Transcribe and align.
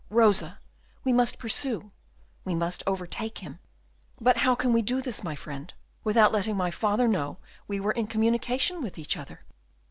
Rosa, 0.09 0.59
we 1.03 1.13
must 1.13 1.37
pursue, 1.37 1.91
we 2.43 2.55
must 2.55 2.81
overtake 2.87 3.37
him!" 3.37 3.59
"But 4.19 4.37
how 4.37 4.55
can 4.55 4.73
we 4.73 4.81
do 4.81 4.95
all 4.95 5.01
this, 5.03 5.23
my 5.23 5.35
friend, 5.35 5.71
without 6.03 6.31
letting 6.31 6.57
my 6.57 6.71
father 6.71 7.07
know 7.07 7.37
we 7.67 7.79
were 7.79 7.91
in 7.91 8.07
communication 8.07 8.81
with 8.81 8.97
each 8.97 9.15
other? 9.15 9.41